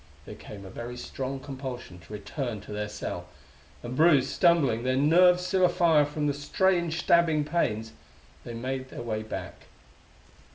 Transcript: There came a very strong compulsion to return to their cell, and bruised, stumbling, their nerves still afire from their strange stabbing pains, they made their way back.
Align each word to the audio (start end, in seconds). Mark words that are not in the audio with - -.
There 0.25 0.33
came 0.33 0.65
a 0.65 0.71
very 0.71 0.97
strong 0.97 1.39
compulsion 1.39 1.99
to 1.99 2.13
return 2.13 2.59
to 2.61 2.73
their 2.73 2.89
cell, 2.89 3.27
and 3.83 3.95
bruised, 3.95 4.31
stumbling, 4.31 4.81
their 4.81 4.95
nerves 4.97 5.45
still 5.45 5.63
afire 5.63 6.05
from 6.07 6.25
their 6.25 6.33
strange 6.33 6.99
stabbing 7.01 7.43
pains, 7.45 7.93
they 8.43 8.55
made 8.55 8.89
their 8.89 9.03
way 9.03 9.21
back. 9.21 9.67